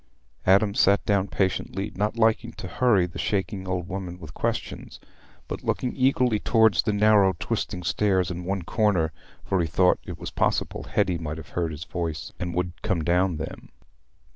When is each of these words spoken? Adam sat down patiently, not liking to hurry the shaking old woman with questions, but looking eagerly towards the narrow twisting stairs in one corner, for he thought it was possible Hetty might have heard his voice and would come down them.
Adam 0.47 0.73
sat 0.73 1.05
down 1.05 1.27
patiently, 1.27 1.91
not 1.93 2.17
liking 2.17 2.51
to 2.53 2.67
hurry 2.67 3.05
the 3.05 3.19
shaking 3.19 3.67
old 3.67 3.87
woman 3.87 4.17
with 4.17 4.33
questions, 4.33 4.99
but 5.47 5.63
looking 5.63 5.95
eagerly 5.95 6.39
towards 6.39 6.81
the 6.81 6.91
narrow 6.91 7.35
twisting 7.39 7.83
stairs 7.83 8.31
in 8.31 8.43
one 8.43 8.63
corner, 8.63 9.11
for 9.43 9.61
he 9.61 9.67
thought 9.67 9.99
it 10.03 10.17
was 10.17 10.31
possible 10.31 10.85
Hetty 10.85 11.19
might 11.19 11.37
have 11.37 11.49
heard 11.49 11.69
his 11.71 11.83
voice 11.83 12.33
and 12.39 12.55
would 12.55 12.81
come 12.81 13.03
down 13.03 13.37
them. 13.37 13.69